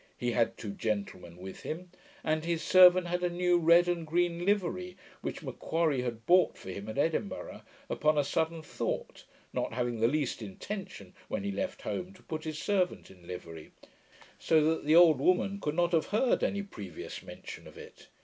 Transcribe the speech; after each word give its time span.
He 0.17 0.31
had 0.31 0.57
two 0.57 0.71
gentlemen 0.71 1.37
with 1.37 1.61
him; 1.61 1.91
and 2.23 2.43
his 2.43 2.63
servant 2.63 3.05
had 3.05 3.21
a 3.23 3.29
new 3.29 3.59
red 3.59 3.87
and 3.87 4.07
green 4.07 4.45
livery, 4.47 4.97
which 5.21 5.43
M'Quarrie 5.43 6.01
had 6.01 6.25
bought 6.25 6.57
for 6.57 6.71
him 6.71 6.89
at 6.89 6.97
Edinburgh, 6.97 7.61
upon 7.87 8.17
a 8.17 8.23
sudden 8.23 8.63
thought, 8.63 9.25
not 9.53 9.73
having 9.73 9.99
the 9.99 10.07
least 10.07 10.41
intention 10.41 11.13
when 11.27 11.43
he 11.43 11.51
left 11.51 11.83
home 11.83 12.13
to 12.13 12.23
put 12.23 12.45
his 12.45 12.57
servant 12.57 13.11
in 13.11 13.27
livery, 13.27 13.73
so 14.39 14.71
that 14.73 14.85
the 14.85 14.95
old 14.95 15.19
woman 15.19 15.61
could 15.61 15.75
not 15.75 15.91
have 15.91 16.07
heard 16.07 16.43
any 16.43 16.63
previous 16.63 17.21
mention 17.21 17.67
of 17.67 17.77
it. 17.77 18.07